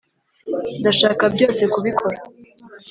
[0.79, 2.17] ndashaka byose kubikora.